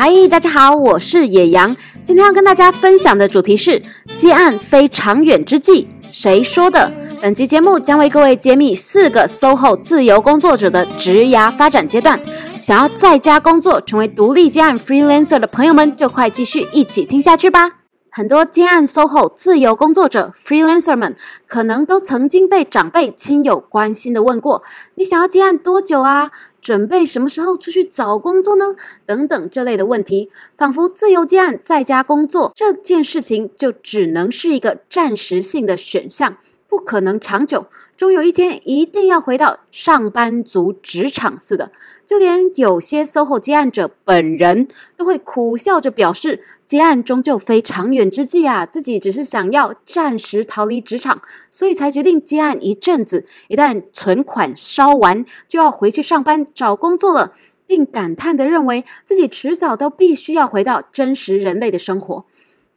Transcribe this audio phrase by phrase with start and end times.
[0.00, 1.76] 嗨，大家好，我是野羊。
[2.04, 3.82] 今天要跟大家分享的主题是
[4.16, 6.88] 接案非长远之计，谁说的？
[7.20, 12.20] 本期节目将为各位揭秘四个 SOHO 自由工作者的职涯发展阶段。
[12.60, 17.77] 想要在家工作，成为独立接案 freelancer 的朋友们，就快继续一起听下去吧。
[18.18, 21.14] 很多接案 SOHO 自由工作者 freelancer 们，
[21.46, 24.64] 可能都曾经被长辈、亲友关心的问过
[24.96, 26.32] ：“你想要接案多久啊？
[26.60, 28.74] 准备什么时候出去找工作呢？”
[29.06, 36.38] 等等这类的问题，仿佛自由接案在家工作这件事情就只能是一个暂时性的选项。
[36.68, 37.66] 不可能长久，
[37.96, 41.72] 终有一天一定要回到上班族职场似的。
[42.06, 53.24] 就连有些 SOHO 接案者本人都会苦笑着表示，接案终究非长远之计啊，自己只是想要暂时逃离职场，所以才决定接案一阵子。
[53.48, 57.32] 一旦存款烧完，就要回去上班找工作了，
[57.66, 62.26] 并感叹地认为自己迟早都必须要回到真实人类的生活。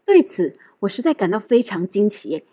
[0.05, 2.43] 对此，我实在感到非常惊奇。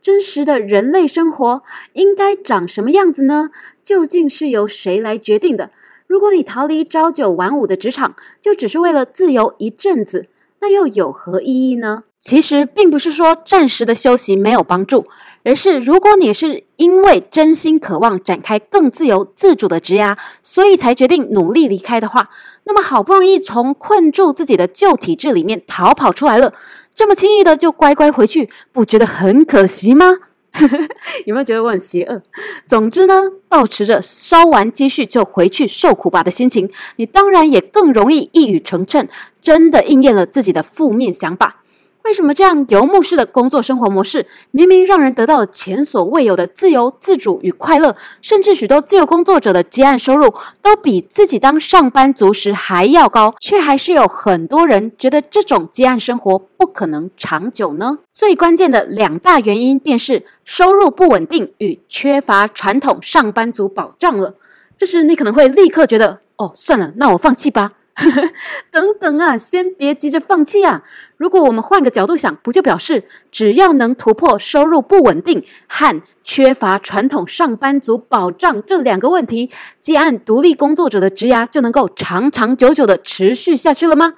[0.00, 3.50] 真实的人类生活应该长什么样子呢？
[3.82, 5.70] 究竟是由谁来决定的？
[6.06, 10.28] 如果你逃离朝九晚五的职场，就只是为了自由一阵子，
[10.60, 12.04] 那又有何意义呢？
[12.18, 15.06] 其实并不是说暂时的休息没有帮助，
[15.44, 22.28] 而是如果你是因为真心渴望展开更自由自主的职涯，所以才决定努力离开的话，
[22.64, 26.52] 那么好不容易从困住自己的旧体制里面逃跑出来了。
[26.92, 30.16] 这么轻易的就乖乖回去，不觉得很可惜吗？
[31.26, 32.22] 有没有觉得我很邪恶？
[32.66, 33.14] 总之呢，
[33.48, 39.08] 保持着烧完积蓄就回去受苦吧的心情，你当然也更容易一语成谶，
[39.40, 41.62] 真的应验了自己的负面想法。
[42.08, 50.32] 为什么这样游牧式的工作生活模式，明明让人得到了前所未有的自由、自主与快乐，甚至许多自由工作者的接案收入
[50.62, 57.98] 都比自己当上班族时还要高，却还是有很多人觉得这种接案生活不可能长久呢？
[58.14, 64.34] 最关键的两大原因便是收入不稳定与缺乏传统上班族保障了。
[64.78, 67.72] 这时你可能会立刻觉得，哦，算了，那我放弃吧。
[68.70, 70.82] 等等啊，先别急着放弃啊！
[71.16, 79.50] 如果我们换个角度想，不就表示只要能突破收入不稳定和缺乏传统上班族保障这两个问题，
[79.80, 84.14] 接案独立工作者的职涯就能够长长久久的持续下去了吗？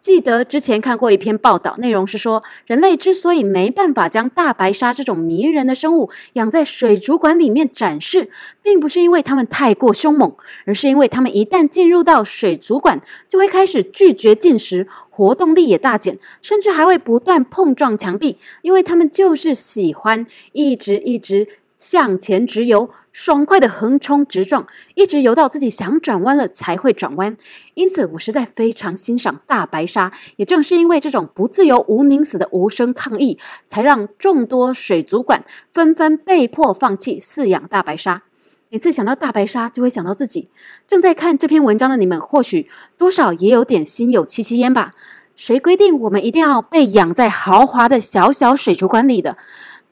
[0.00, 8.30] 记得之前看过一篇报道，内容是说，人类之所以没办法将大白鲨这种迷人的生物养在水族馆里面展示，
[8.62, 21.48] 并不是因为它们太过凶猛，而是因为它们一旦进入到水族馆，就会开始拒绝进食，活动力也大减，甚至还会不断碰撞墙壁，因为它们就是喜欢一直一直。
[21.78, 24.66] 向前直游，爽快的横冲直撞，
[24.96, 27.36] 一直游到自己想转弯了才会转弯。
[27.74, 30.12] 因此，我实在非常欣赏大白鲨。
[30.36, 33.38] 也正是因为这种不自由、无宁死的无声抗议，
[33.68, 38.24] 才让众多水族馆纷纷被迫放弃饲养大白鲨。
[38.70, 40.50] 每次想到大白鲨，就会想到自己。
[40.86, 42.68] 正在看这篇文章的你们，或许
[42.98, 44.94] 多少也有点心有戚戚焉吧？
[45.36, 49.38] 谁规定我们一定要被养在豪华的小小水族馆里的？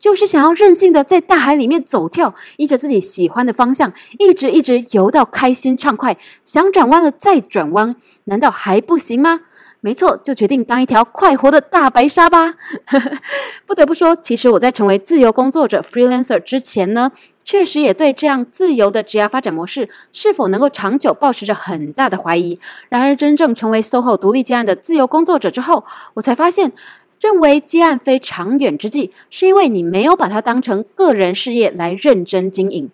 [0.06, 7.96] 就是想要任性的在大海里面走跳，依着自己喜欢的方向，一直一直游到开心畅快，想转弯了再转弯，
[8.26, 9.40] 难道还不行吗？
[9.80, 12.54] 没错，就决定当一条快活的大白鲨吧。
[13.66, 17.10] 不得不说，其实我在成为自由工作者 freelancer 之前呢，
[17.44, 22.60] 确实也对这样自由的职业发展模式是否能够长久抱持着很大的怀疑。
[22.88, 25.84] 然而，真正成为 SOHO 独立家的自由工作者之后，
[26.14, 26.72] 我才发现。
[27.20, 32.90] 认为接案非长远之计，是因为你没有把它当成个人事业来认真经营。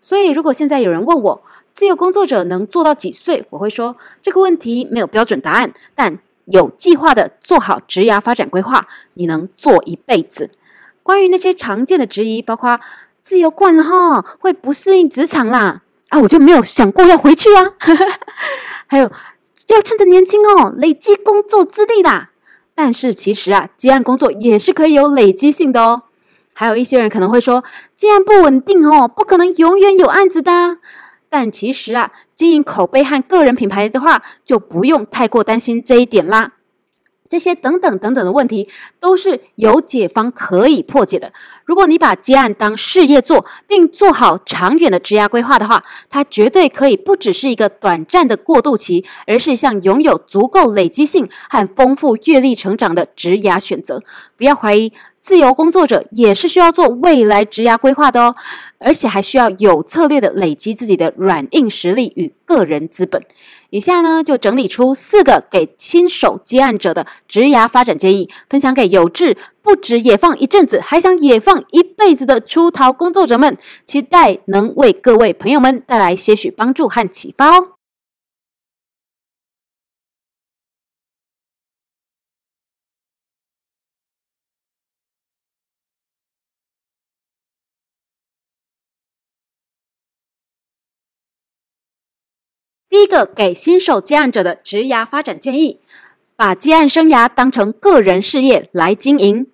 [0.00, 1.42] 所以，如果现在有人问我
[1.72, 10.50] 自由工作者能做到几岁，我会说这个问题没有标准答案，但有计划的做好职涯发展规划，你能做一辈子。
[11.02, 12.78] 关于那些常见的质疑，包括
[13.20, 17.72] 自由惯了哈，会不适应职场啦，啊，我就没有想过要回去啊。
[18.86, 19.10] 还有
[19.66, 22.30] 要趁着年轻哦，累积工作资历啦。
[22.76, 26.02] 但是其实啊，接案工作也是可以有累积性的哦。
[26.52, 27.64] 还有一些人可能会说，
[27.96, 30.78] 接案不稳定哦，不可能永远有案子的。
[31.28, 36.52] 但其实啊，经营口碑和个人品牌的话，就不用太过担心这一点啦。
[37.28, 38.68] 这些等等等等的问题，
[39.00, 41.32] 都是有解方可以破解的。
[41.64, 54.00] 如果你把接案当事业做，并做好长远的职涯规划的话，它绝对可以不只是一个短暂的过渡期，而是一项拥有足够累积性和丰富阅历成长的职涯选择。
[54.36, 58.36] 不要怀疑，自由工作者也是需要做未来职涯规划的哦，
[58.78, 63.20] 而且还需要有策略的累积自己的软硬实力与个人资本。
[63.70, 77.75] 以下呢，就整理出四个给新手接案者的职涯发展建议，分享给有志不止野放一阵子，还想野放一辈子的出逃工作者们，期待能为各位朋友们带来些许帮助和启发哦。
[92.96, 95.80] 第一个给新手接案者的职涯发展建议：
[96.34, 99.48] 把接案生涯当成个人事业来经营。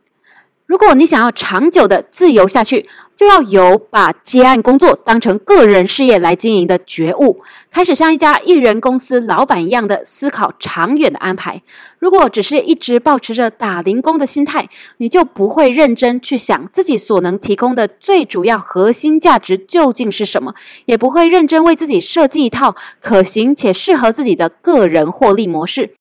[0.73, 11.61] 如果你想要长久的自由下去，就要有把接案工作当成个人事业来经营的觉悟，开始像一家艺人公司老板一样的思考长远的安排。
[11.99, 14.67] 如果只是一直保持着打零工的心态，
[14.97, 20.55] 你就不会认真去想自己所能提供的最主要核心价值究竟是什么，
[20.87, 25.93] 也不会认真为自己设计一套可行且适合自己的个人获利模式。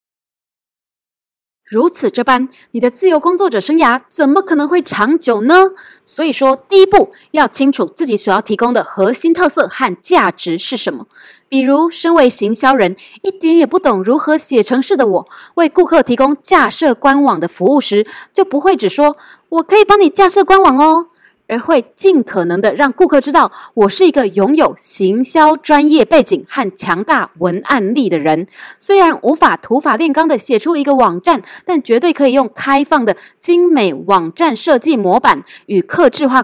[1.72, 5.70] 如此这般，你的自由工作者生涯怎么可能会长久呢？
[6.04, 11.06] 所以说，第一步要清楚自己所要提供的核心特色和价值是什么。
[11.48, 19.16] 比如，身为行销人，一点也不懂如何写程式的我，为顾客提供架设官网的服务时，就不会只说
[19.48, 21.06] “我可以帮你架设官网哦”。
[21.48, 28.46] 而会尽可能的让顾客知道，我是一个拥有行销专业背景和强大文案力的人。
[28.78, 36.42] 虽然无法土法炼钢的写出一个网站，但绝对可以用开放的精美网站设计模板与客制化。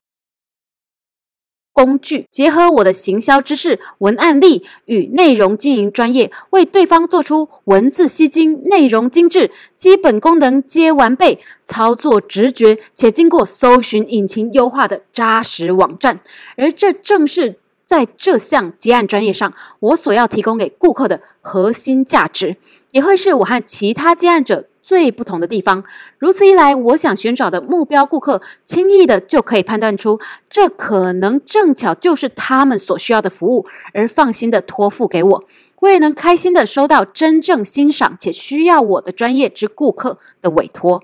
[1.78, 16.18] 工具结合我的行销知识、文案力与内容经营专业，为对方做出文字吸睛、内容精致、基本功能皆完备、操作直觉且经过搜寻引擎优化的扎实网站。
[16.56, 22.56] 而这正是在这项接案专业上，我所要提供给顾客的核心价值，
[22.90, 24.66] 也会是我和其他接案者。
[24.88, 25.84] 最不同的地方，
[26.16, 30.18] 如此一来，我想寻找的目标顾客，轻易的就可以判断出，
[30.48, 35.44] 这可能正巧就是他们所需要的服务，而放心的托付给我，
[35.80, 41.02] 我也能开心的收到真正欣赏且需要我的专业之顾客的委托。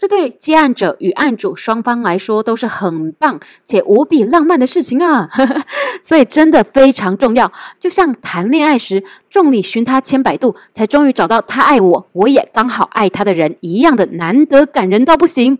[0.00, 5.28] 这对接案者与案主双方来说都是很棒且无比浪漫的事情啊！
[6.02, 15.58] 所以真的非常重要，就像谈恋爱时众里寻他千百度，才终于找到他爱我，我也刚好爱他的人一样的难得感人到不行。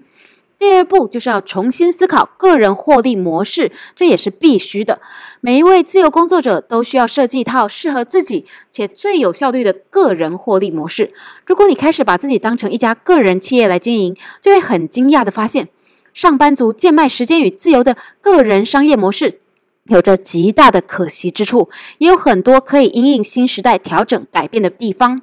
[0.60, 5.00] 第二步就是要重新思考个人获利模式，这也是必须的。
[5.40, 11.14] 每一位自由工作者都需要设计一套适合自己且最有效率的个人获利模式。
[11.46, 15.70] 如果你开始把自己当成一家个人企业来经营，就会很惊讶地发现，
[16.12, 19.40] 上班族贱卖时间与自由的个人商业模式
[19.84, 25.22] 有着极大的可惜之处，也有很多可以因应新时代调整改变的地方。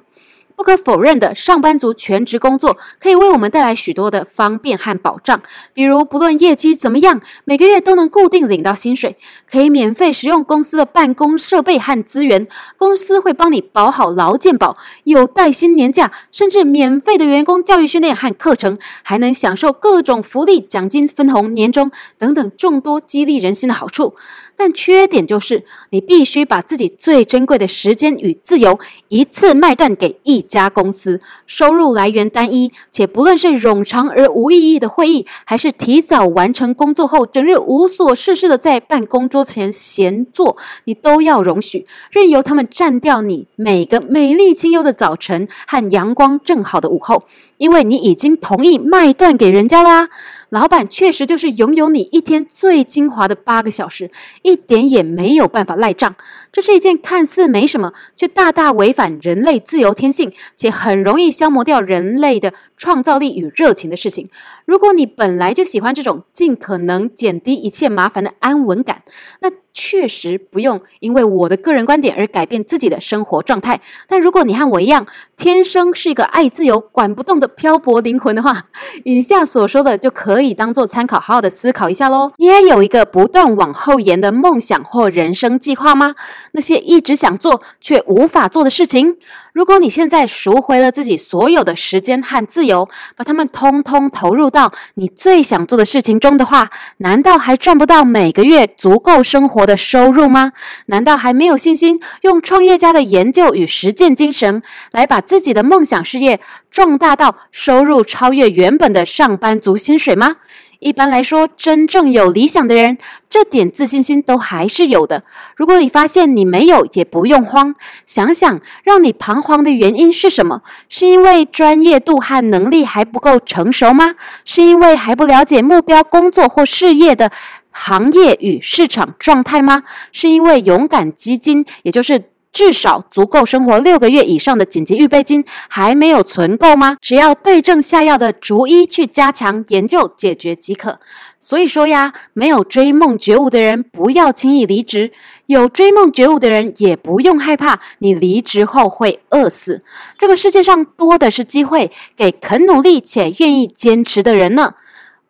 [0.58, 5.40] 不可否认的，上班族全职工作可以为我们带来许多的方便和保障，
[5.72, 9.16] 比如不论业绩怎么样，每个月都能固定领到薪水，
[9.48, 24.16] 可以免费使用公司的办公设备和资源，公司会帮你保好劳健保，有带薪年假，甚至免费的员工教育训练和课程，还能享受各种福利、奖金、分红、年终等等众多激励人心的好处。
[24.58, 47.22] 但缺点就是，你必须把自己最珍贵的时间与自由一次卖断给一家公司，收入来源单一，且不论是冗长而无意义的会议，还是提早完成工作后整日无所事事的在办公桌前闲坐，你都要容许，任由他们占掉你每个美丽清幽的早晨和阳光正好的午后，
[47.58, 50.08] 因为你已经同意卖断给人家啦。
[50.50, 54.10] 老板确实就是拥有你一天最精华的八个小时，
[54.42, 56.16] 一点也没有办法赖账。
[56.50, 64.30] 这是一件看似没什么，却大大违反人类自由天性，且很容易消磨掉人类的创造力与热情的事情。
[64.68, 69.02] 如果你本来就喜欢这种尽可能减低一切麻烦的安稳感，
[69.40, 73.80] 那确实不用因为我的个人观点而改变自己的生活状态。
[74.06, 75.06] 但如果你和我一样，
[75.38, 78.66] 天生是一个爱自由、管不动的漂泊灵魂的话，
[79.04, 82.32] 以下所说的就可以当做参考，好好的思考一下喽。
[82.36, 86.14] 你也有一个不断往后延的梦想或人生计划吗？
[86.52, 89.16] 那些一直想做却无法做的事情，
[89.54, 100.50] 如果你现在赎回了自己所有的时间和自由，把它们通通投入到到你最想做的事情中的话，难道还赚不到每个月足够生活的收入吗？
[100.86, 104.60] 难道还没有信心用创业家的研究与实践精神
[104.90, 106.40] 来把自己的梦想事业
[106.72, 110.34] 壮大到收入超越原本的上班族薪水吗？
[110.80, 115.24] 一般来说，真正有理想的人，这点自信心都还是有的。
[115.56, 117.74] 如果你发现你没有，也不用慌，
[118.06, 120.62] 想想让你彷徨的原因是什么？
[120.88, 124.14] 是因为专业度和能力还不够成熟吗？
[124.44, 127.32] 是因为还不了解目标工作或事业的
[127.72, 129.82] 行业与市场状态吗？
[130.12, 136.96] 是因为勇敢基金，也就是至少足够生活六个月以上的紧急预备金还没有存够吗？
[137.00, 140.98] 只要对症下药的逐一去加强研究解决即可。
[141.40, 145.12] 所以说呀，没有追梦觉悟的人不要轻易离职，
[145.46, 149.84] 有追梦觉悟的人也不用害怕你离职后会饿死。
[150.18, 154.74] 这个世界上多的是机会给肯努力且愿意坚持的人呢。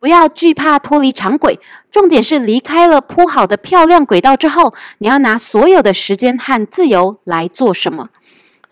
[0.00, 1.58] 不要惧怕脱离常轨，
[1.90, 8.08] 重点是离开了铺好的漂亮轨道之后，你要拿所有的时间和自由来做什么？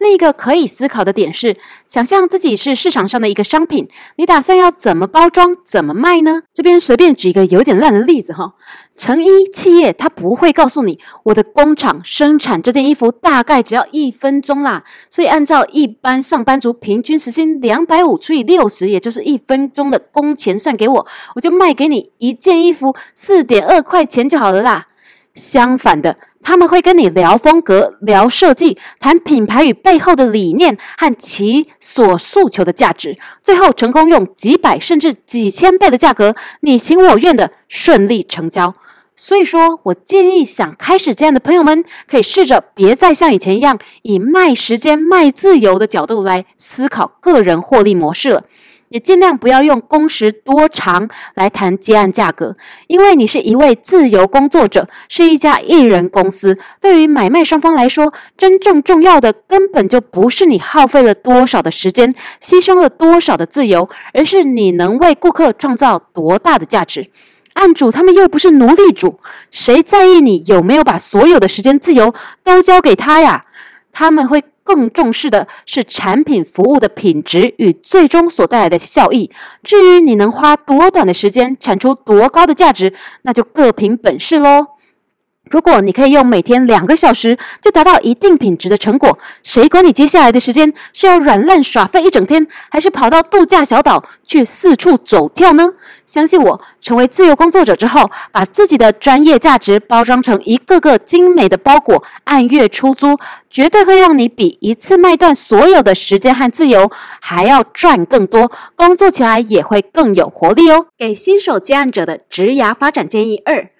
[0.06, 1.56] 另一个可以思考的点是，
[1.88, 6.42] 想象自己是市场上的一个商品，你打算要怎么包装、怎么卖呢？
[6.54, 8.54] 这边随便举一个有点烂的例子哈，
[8.94, 24.86] 成衣企业它不会告诉你，我的工厂生产这件衣服大概只要一分钟啦，所以按照一般上班族平均时薪两百五除以六十，也就是一分钟的工钱算给我，我就卖给你一件衣服四点二块钱就好了啦。
[25.34, 26.16] 相反的。
[26.46, 38.72] 他们会跟你聊风格、聊设计，谈品牌与背后的理念和其所诉求的价值，最后成功用几百甚至几千倍的价格，你情我愿的顺利成交。
[39.16, 48.44] 所以说我建议想开始这样的朋友们，可以试着别再像以前一样，以卖时间、卖自由的角度来思考个人获利模式了。
[48.88, 56.58] 也尽量不要用工时多长来谈接案价格，因为你是一位自由工作者，是一家艺人公司。
[56.80, 67.10] 对于买卖双方来说，真正重要的根本就不是你耗费了多少的时间，牺牲了多少的自由，而是你能为顾客创造多大的价值。
[67.54, 69.18] 案主他们又不是奴隶主，
[69.50, 72.14] 谁在意你有没有把所有的时间自由
[72.44, 73.46] 都交给他呀？
[73.92, 74.44] 他们会。
[74.66, 79.30] 更重视的是产品服务的品质与最终所带来的效益。
[79.62, 82.92] 至于你能花多短的时间产出多高的价值，
[83.22, 84.66] 那就各凭本事喽。
[85.50, 95.72] 如果你可以用每天两个小时就达到一定品质的成果，谁管你接下来的时间是要软烂耍废一整天，还是跑到度假小岛去四处走跳呢？
[96.04, 103.18] 相信我，成为自由工作者之后，把自己的专业价值包装成一个个精美的包裹，按月出租，
[103.50, 110.86] 绝对会让你比一次卖断所有的时间和自由还要赚更多，工作起来也会更有活力哦。
[110.98, 113.70] 给新手接案者的职涯发展建议二。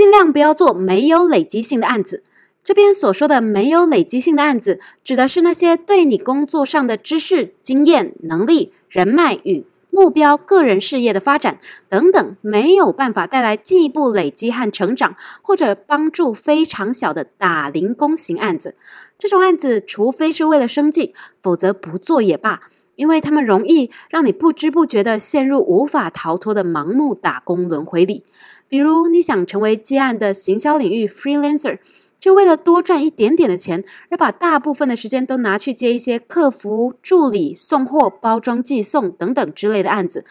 [0.00, 2.22] 尽量不要做没有累积性的案子。
[2.64, 11.58] 这边所说的没有累积性的案子，指的是那些对你工作上的知识、经验、能力、人脉与目标、个人事业的发展
[11.90, 18.76] 等等，没有办法带来进一步累积和成长，或者帮助非常小的打零工型案子。
[19.18, 22.62] 这种案子，除非是为了生计，否则不做也罢，
[22.96, 28.24] 因为他们容易让你不知不觉地陷入无法逃脱的盲目打工轮回里。
[28.70, 31.80] 比如你想成为接案的行销领域 freelancer，
[32.20, 40.24] 就为了多赚一点点的钱，而把大部分的时间都拿去接一些客服、助理、送货、包装、寄送等等之类的案子，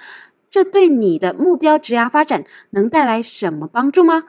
[0.50, 4.24] 这对你的目标职涯发展能带来什么帮助吗？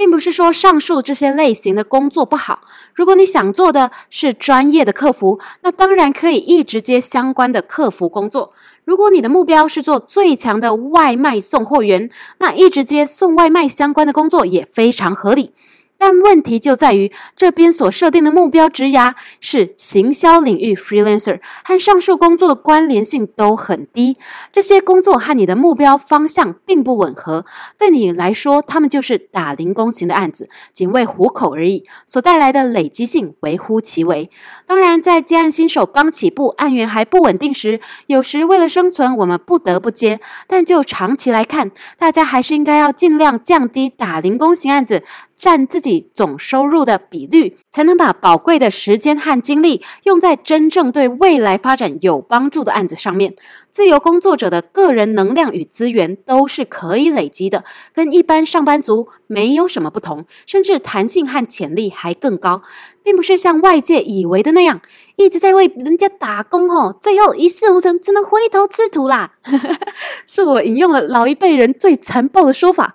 [0.00, 2.62] 并不是说上述这些类型的工作不好。
[2.94, 8.54] 如果你想做的是专业的客服，那当然可以一直接相关的客服工作。
[8.86, 15.52] 如果你的目标是做最强的外卖送货员，那一直接送外卖相关的工作也非常合理。
[16.00, 24.16] 但问题就在于这边所设定的目标职涯是行销领域 freelancer，和上述工作的关联性都很低。
[24.50, 27.44] 这些工作和你的目标方向并不吻合，
[27.78, 34.30] 对你来说，他们就是打零工型的案子，仅为糊口而已，所带来的累积性微乎其微。
[34.66, 40.18] 当然，在接案新手刚起步、案源还不稳定时，有时为了生存，我们不得不接。
[40.46, 45.02] 但就长期来看，大家还是应该要尽量降低打零工型案子
[45.40, 53.34] 占自己总收入的比率，才能把宝贵的时间和精力用在真正对未来发展有帮助的案子上面。
[53.72, 62.60] 自由工作者的个人能量与资源都是可以累积的，跟一般上班族没有什么不同，甚至弹性和潜力还更高，
[63.02, 64.82] 并不是像外界以为的那样，
[65.16, 69.32] 一直在为人家打工吼，最后一事无成，只能灰头吃土啦。
[70.26, 72.94] 是我引用了老一辈人最残暴的说法。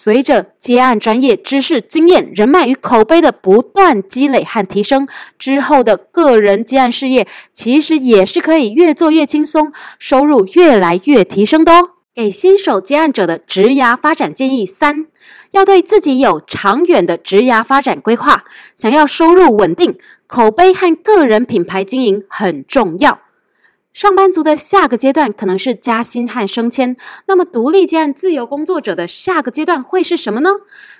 [0.00, 5.08] 随着接案专业知识、经验、人脉与口碑的不断积累和提升，
[5.40, 11.90] 之后的个人接案事业其实也是可以越做越轻松，收入越来越提升的哦。
[12.14, 15.08] 给新手接案者的职涯发展建议三：
[15.50, 18.44] 要对自己有长远的职涯发展规划，
[18.76, 23.18] 想要收入稳定，口碑和个人品牌经营很重要。
[23.98, 30.50] 上班族的下个阶段可能是加薪和升迁，那么独立接案自由工作者的下个阶段会是什么呢？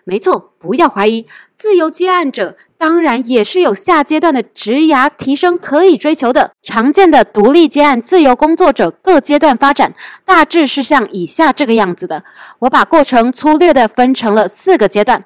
[0.02, 1.25] 没错，不要怀疑，
[1.57, 6.50] 自由接案者当然也是有下阶段的职涯提升可以追求的。
[6.61, 12.25] 常见的独立接案自由工作者各阶段发展大致是像以下这个样子的，
[12.59, 15.25] 我把过程粗略的分成了四个阶段。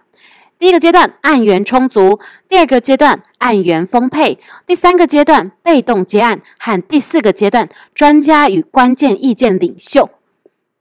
[0.62, 10.09] 第一个阶段，案源充足；第二个阶段，案源丰沛；第三个阶段，被动接案；和第四个阶段，专家与关键意见领袖。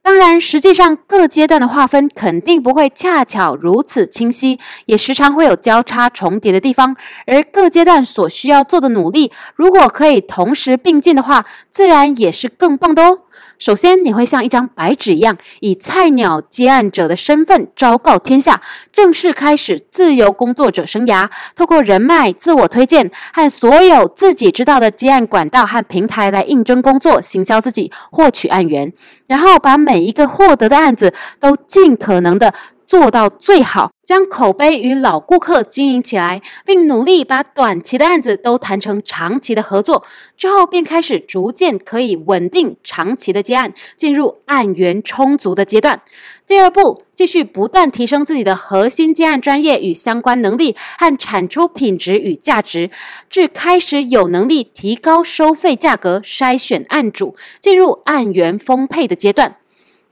[0.04, 6.96] 当然，实际上各阶段的划分肯定不会恰巧如此清晰，也时常会有交叉重叠的地方。
[7.26, 13.22] 而各阶段所需要做的努力，如果可以同时并进的话，自然也是更棒的哦。
[13.62, 18.60] 首先，你会像一张白纸一样，以菜鸟接案者的身份昭告天下，
[18.92, 21.30] 正式开始自由工作者生涯。
[21.56, 28.92] 透过人脉、自我推荐和所有自己知道的接案管道和平台来应征工作、行销自己、获取案源，
[29.28, 32.52] 然后把每一个获得的案子都尽可能的。
[32.92, 40.04] 做到最好，将口碑与老顾客经营起来，并努力把短期的案子都谈成长期的合作，
[40.36, 46.02] 之后便开始逐渐可以稳定长期的接案，进入案源充足的阶段。
[46.46, 52.92] 第二步，继续不断提升自己的核心接案专业与相关能力和产出品质与价值，
[53.30, 59.56] 至开始有能力提高收费价格，筛选案主，进入案源丰沛的阶段。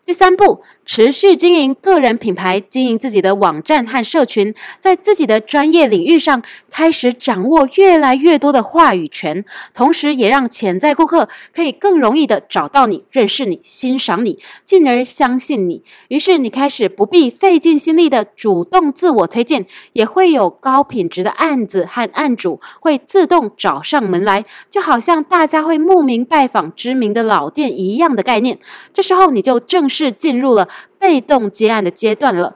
[0.10, 6.41] 第三步，持续经营个人品牌，经营自己的网站和社群，在自己的专业领域上
[6.72, 15.84] 开始掌握越来越多的话语权，同时也让潜在顾客可以更容易的找到你、认识你、欣赏你，进而相信你。
[16.08, 28.58] 于是你开始不必费尽心力的主动自我推荐，也会有高品质的案子和案主会自动找上门来，就好像大家会慕名拜访知名的老店一样的概念。
[28.91, 29.99] 这时候你就正式。
[30.06, 32.56] 是进入了被动接案的阶段了。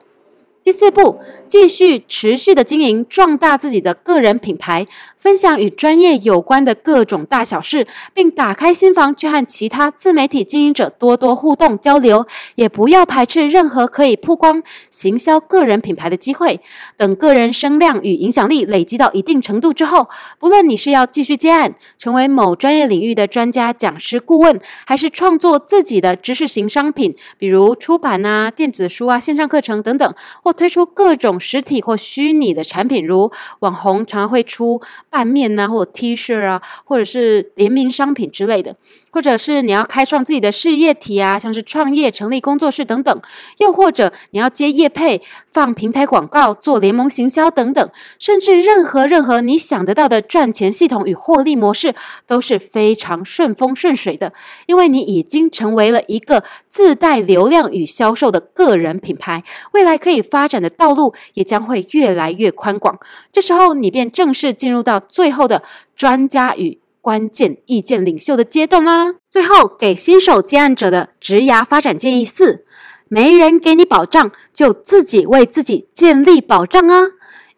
[0.64, 1.20] 第四步，
[1.54, 16.60] 继续持续的经营，壮大自己的个人品牌，分享与专业有关的各种大小事，并打开心房去和其他自媒体经营者多多互动交流，也不要排斥任何可以曝光、行销个人品牌的机会。
[16.98, 38.76] 等个人声量与影响力累积到一定程度之后，不论你是要继续接案，成为某专业领域的专家、讲师、顾问，还是创作自己的知识型商品，比如出版啊、电子书啊、线上课程等等，或推出各种实体或虚拟的产品，如网红常常会出拌面啊，或者 T 恤啊，或者是联名商品之类的。
[39.12, 43.16] 或者是你要开创自己的事业体啊，像是创业、成立工作室等等；
[43.60, 51.94] 又或者你要接业配、放平台广告、做联盟行销等等，甚至任何任何你想得到的赚钱系统与获利模式
[52.26, 54.34] 都是非常顺风顺水的，
[54.66, 63.00] 因为你已经成为了一个自带流量与销售的个人品牌，未来可以发展的道路也将会越来越宽广。
[63.32, 65.64] 这时候，你便正式进入到最后的
[65.96, 69.16] 专家与关键意见领袖的阶段啦。
[69.30, 72.66] 最后，给新手接案者的职涯发展建议四：
[73.08, 77.02] 没人给你保障，就自己为自己建立保障啊！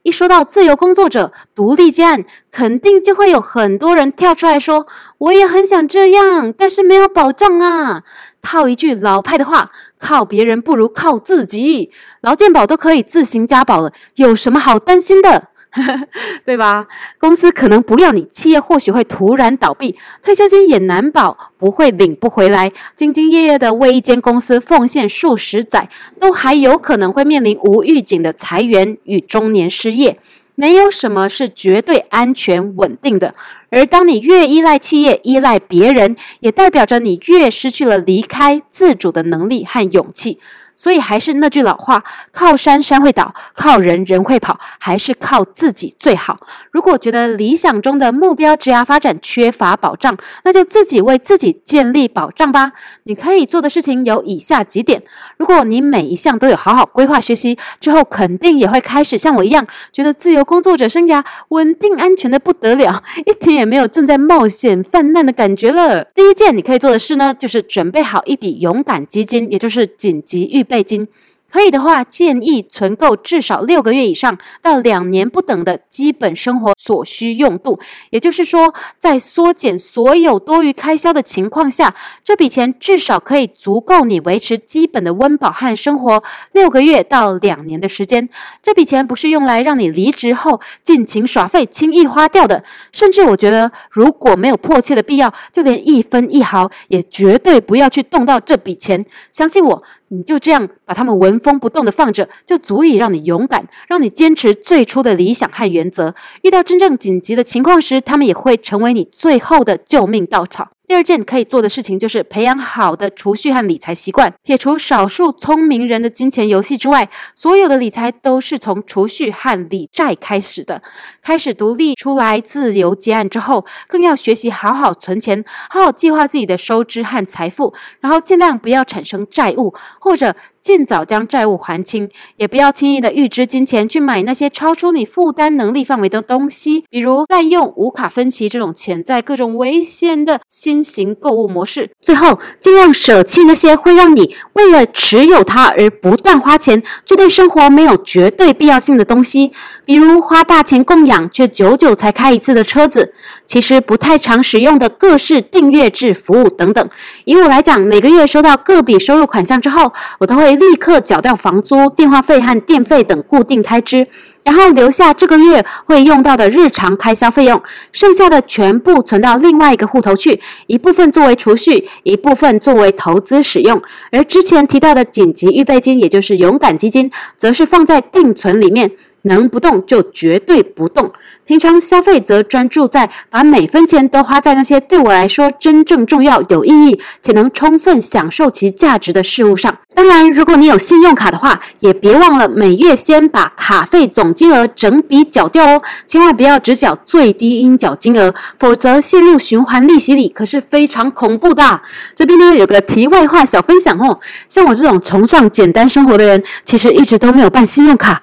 [0.05, 4.85] 一说到自由工作者、独立接案，肯定就会有很多人跳出来说
[5.17, 8.03] ：“我也很想这样，但是没有保障啊。”
[8.39, 11.89] 套一句老派的话：“靠别人不如靠自己。”
[12.21, 15.47] 劳健保都可以自行加保了，有什么好担心的？
[16.45, 16.87] 对吧？
[17.19, 22.71] 公司可能不要你，企业或许会突然倒闭，退休金也难保不会领不回来。
[22.97, 30.17] 兢兢业业的为一间公司奉献数十载，都还有可能会面临无预警的裁员与中年失业。
[30.57, 33.35] 没有什么是绝对安全稳定的，
[33.69, 40.39] 而当你越依赖企业、依赖别人，也代表着你越失去了离开自主的能力和勇气。
[40.75, 46.39] 所以还是那句老话，靠山山会倒，靠人人会跑，还是靠自己最好。
[46.71, 52.73] 如果觉得理想中的目标职涯发展缺乏保障，那就自己为自己建立保障吧。
[53.03, 55.01] 你可以做的事情有以下几点：
[55.37, 66.03] 如果你每一项都有好好规划学习，之后肯定也会开始像我一样，觉得自由工作者生涯稳定安全的不得了，一点也没有正在冒险犯难的感觉了。
[66.15, 71.07] 第一件你可以做的事呢，就是准备好一笔勇敢基金，也就是紧急预备金。
[71.47, 77.79] 可以的话，建议存够至少六个月以上到两年不等的基本生活所需用度。
[78.09, 88.27] 也就是说，在缩减所有多余开销的情况下，这笔钱至少可以足够你维持基本的温饱和生活六个月到两年的时间。
[88.61, 92.65] 这笔钱不是用来让你离职后尽情耍废、轻易花掉的。
[92.91, 99.05] 甚至我觉得，如果没有迫切的必要，就连一分一毫也绝对不要去动到这笔钱。
[99.31, 99.83] 相信我。
[100.17, 106.15] 你就这样把他们纹风不动的放着，就足以让你勇敢，让你坚持最初的理想和原则。
[106.43, 110.74] 遇到真正紧急的情况时，他们也会成为你最后的救命稻草。
[110.87, 114.31] 第二件可以做的事情就是培养好的储蓄和理财习惯。
[114.43, 120.81] 撇除少数聪明人的金钱游戏之外，所有的理财都是从储蓄和理债开始的。
[121.23, 132.09] 开始独立出来自由接案之后，更要学习好好存钱，好好计划自己的收支和财富，然后尽量不要产生债务，或者尽早将债务还清。
[132.37, 149.51] 也不要轻易的预支金钱去买那些超出你负担能力范围的东西，比如滥用无卡分期这种潜在各种危险的新型购物模式，最后尽量舍弃那些会让你为了持有它而不断花钱，却对生活没有绝对必要性的东西，
[149.85, 153.13] 比如花大钱供养却久久才开一次的车子，
[153.45, 156.89] 其实不太常使用的各式订阅制服务等等。
[157.25, 164.07] 以我来讲，每个月收到各笔收入款项之后，我都会立刻缴掉房租、电话费和电费等固定开支。
[164.43, 173.81] 然后留下这个月会用到的日常开销费用，剩下的全部存到另外一个户头去，一部分作为储蓄，一部分作为投资使用。
[174.11, 178.91] 而之前提到的紧急预备金，也就是勇敢基金，则是放在定存里面。
[179.25, 181.11] 能不动就绝对不动。
[181.45, 189.77] 平常消费则专注在把每分钱都花在那些对我来说真正重要、有意义且能充分享受其价值的事物上。
[189.93, 195.81] 当然，如果你有信用卡的话，也别忘了每月先把卡费总金额整笔缴掉哦。
[196.07, 201.81] 千万不要只缴最低应缴金额，否则陷入循环利息里可是非常恐怖的。
[202.15, 208.21] 这边呢有个题外话小分享哦，像我这种崇尚简单生活的人，其实一直都没有办信用卡。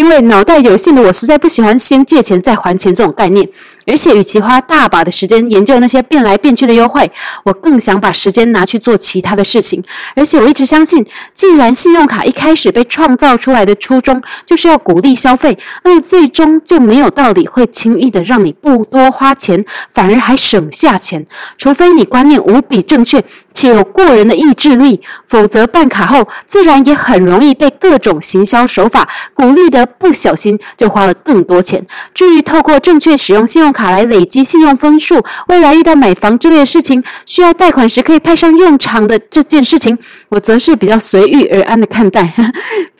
[0.00, 3.46] 因为脑袋有限的我实在不喜欢先借钱再还钱这种概念，
[3.86, 7.10] 而且与其花大把的时间研究那些变来变去的优惠，
[7.44, 9.82] 我更想把时间拿去做其他的事情。
[10.16, 21.26] 而且我一直相信，既然信用卡一开始被创造出来的初衷就是要鼓励消费，那么最终就没有道理会轻易的让你不多花钱，反而还省下钱。
[21.58, 29.86] 除非你观念无比正确且有过人的意志力，否则办卡后自然也很容易被各种行销手法鼓励的。
[29.98, 31.86] 不小心就花了更多钱。
[32.14, 42.34] 至于透过正确使用信用卡来累积信用分数，未来遇到买房之类的事情需要贷款时可以派上用场的这件事情，我则是比较随遇而安的看待。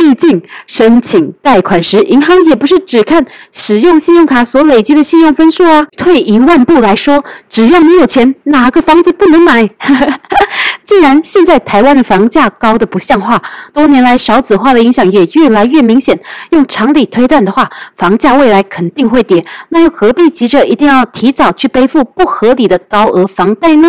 [0.01, 5.87] 毕竟申请贷款时，银行也不是只看使用信用卡所累积的信用分数啊。
[5.95, 9.69] 退一万步来说，只要你有钱，哪个房子不能买？
[10.87, 13.41] 既然现在台湾的房价高的不像话，
[13.75, 16.19] 多年来少子化的影响也越来越明显，
[16.51, 23.89] 用常理推断的话，房价未来肯定会跌，那又何必急着一定要提早去背负不合理的高额房贷呢？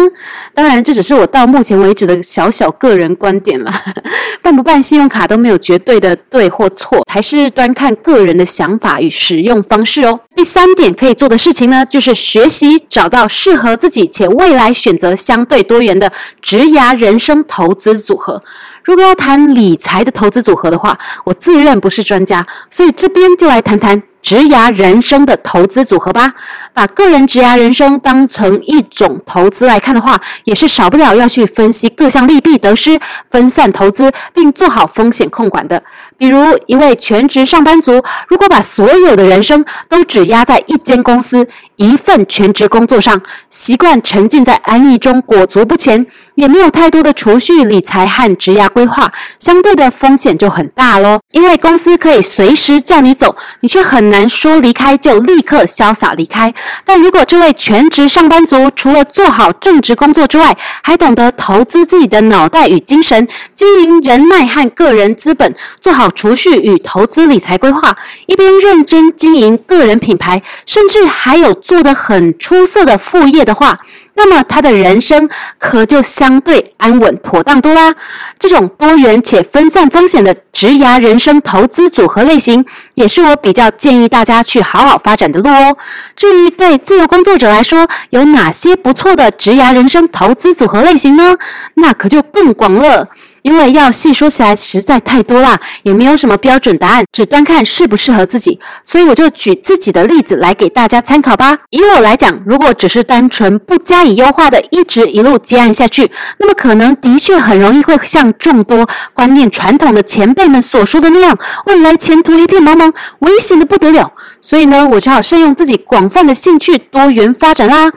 [0.53, 3.73] 当然，这只是我到目前为止的小小个人观点了。
[4.43, 10.19] 办不办信用卡都没有绝对的对或错，还是端看个人的想法与使用方式哦。
[10.35, 16.11] 第三点可以做的事情呢，就是学习找到适合自己且未来选择相对多元的
[16.41, 18.43] 职涯人生投资组合。
[18.83, 24.01] 如果要谈理财的投资组合的话，我自认不是专家，所以这边就来谈谈。
[24.21, 26.33] 职涯人生的投资组合吧，
[26.73, 35.83] 把个人职涯人生当成一种投资来看的话，也是少不了要去分析各项利弊得失，分散投资，并做好风险控管的。
[36.21, 46.05] 比如一位全职上班族，如果把所有的人生都只压在一间公司，一份全职工作上，习惯沉浸在安逸中裹足不前，
[46.35, 51.19] 也没有太多的储蓄、理财和职涯规划，相对的风险就很大喽。
[51.31, 56.53] 因为公司可以随时叫你走，你却很难说离开就立刻潇洒离开。
[56.85, 67.95] 但如果这位全职上班族除了做好正职工作之外，还懂得投资自己的脑袋与精神，经营人脉和个人资本，做好储蓄与投资理财规划，
[68.25, 71.51] 一边认真经营个人品牌，甚至还有。
[71.61, 73.79] 做得很出色的副业的话，
[74.15, 77.95] 那么他的人生可就相对安稳妥当多啦。
[78.39, 85.77] 这种多元且分散风险的职涯人生投资组合类型，也是我比较建议大家去好好发展的路哦。
[86.15, 91.37] 至于对自由工作者来说，有哪些不错的职涯人生投资组合类型呢？
[91.75, 93.07] 那可就更广了。
[93.41, 101.57] 因为要细说起来实在太多啦，也没有什么标准答案，只端看适不适合自己，所以我就举自己的例子来给大家参考吧。
[101.69, 114.11] 以我来讲，如果只是单纯不加以优化的一直一路接案下去，那么可能的确很容易会像众多观念传统的前辈们所说的那样，未来前途一片茫茫，危险的不得了。
[114.39, 117.91] 所以呢，我只好善用自己广泛的兴趣，多元发展啦。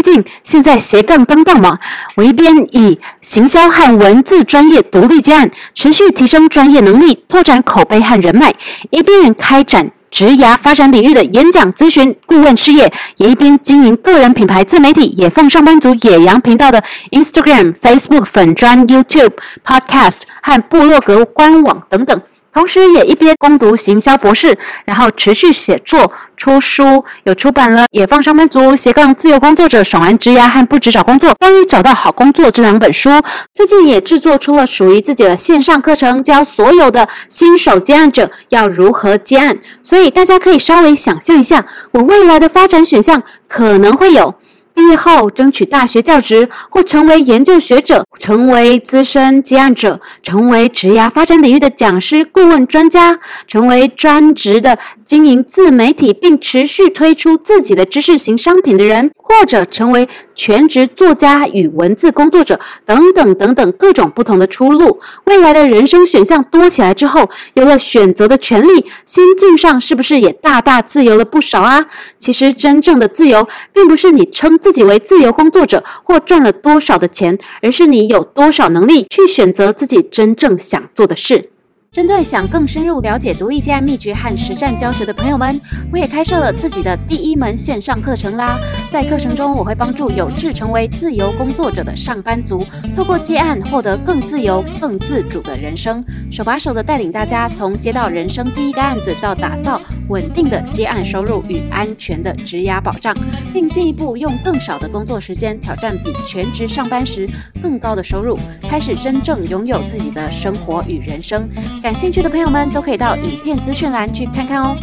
[0.00, 1.78] 毕竟现在斜杠当道嘛，
[2.14, 8.48] 我一边以行销和文字专业独立接案，持续提升专业能力，拓展口碑和人脉；
[8.88, 19.32] 一边开展职涯发展领域的演讲咨询顾问事业，也一边经营个人品牌自媒体“野放上班族野羊”频道的 Instagram、Facebook 粉专、YouTube、
[19.62, 22.22] Podcast 和部落格官网等等。
[22.52, 33.08] 同时，也一边攻读行销博士，然后持续写作、出书，有出版了《野放上班族斜杠自由工作者爽玩职涯和不止找工作，帮你找到好工作》这两本书。
[33.54, 39.56] 最近也制作出了属于自己的线上课程，教所有的新手接案者要如何接案。
[39.82, 44.34] 所以大家可以稍微想象一下，我未来的发展选项可能会有。
[44.80, 54.78] 毕业后争取大学教职，或成为研究学者，成为资深接案者，成为职涯发展领域的讲师、顾问、专家，成为专职的
[55.10, 65.00] 经营自媒体并持续推出自己的知识型商品的人，或者成为全职作家与文字工作者，等等等等各种不同的出路。
[65.24, 71.84] 未来的人生选项多起来之后，有了选择的权利，心境上是不是也大大自由了不少啊？
[72.20, 81.50] 其实真正的自由，并不是你称自己为自由工作者或赚了多少的钱，而是你有多少能力去选择自己真正想做的事。
[81.92, 88.56] 针对想更深入了解独立接案秘诀和实战教学的朋友们，我也开设了自己的第一门线上课程啦。
[88.92, 96.00] 在课程中，我会帮助有志成为自由工作者的上班族，透过接案获得更自由、更自主的人生，
[96.30, 103.12] 手把手的带领大家从接到人生第一个案子，到打造稳定的接案收入与安全的职涯保障，
[103.52, 107.28] 并进一步用更少的工作时间挑战比全职上班时
[107.60, 111.48] 更高的收入，开始真正拥有自己的生活与人生。
[111.82, 114.76] 感兴趣的朋友们都可以到影片资讯栏去看看哦。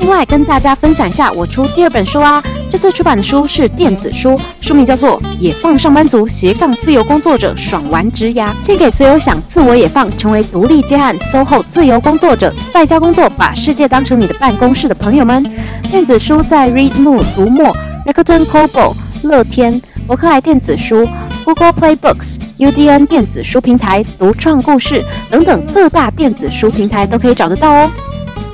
[0.00, 15.44] 另外，跟大家分享一下我出第二本书啊，这次出版的书是电子书，书名叫做《野放上班族斜杠自由工作者爽玩职涯》，献给所有想自我野放，成为独立接案 SOHO 自由工作者，在家工作，把世界当成你的办公室的朋友们。
[15.90, 21.08] 电子书在 Readmo、读墨、Rakuten Kobo、乐天、博客来电子书。
[21.44, 27.90] Google Play Books、UDN 电子书平台、独创故事等等各大电子书平台都可以找得到哦。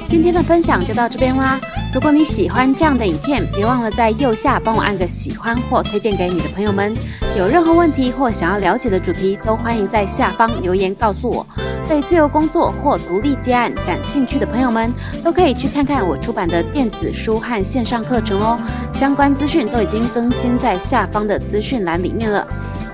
[0.07, 1.61] 今天的分享就到这边啦。
[1.93, 6.95] 如果你喜欢这样的影片，别忘了在右下帮我按个喜欢或推荐给你的朋友们。
[7.37, 11.47] 有任何问题或想要了解的主题，都欢迎在下方留言告诉我。
[11.87, 18.59] 对自由工作或独立接案感兴趣的朋友们，都可以去看看我出版的电子书和线上课程哦。
[18.93, 22.47] 相关资讯都已经更新在下方的资讯栏里面了。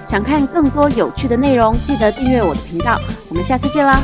[0.04, 3.00] 想看更多有趣的内容，记得订阅我的频道。
[3.28, 4.02] 我们下次见啦！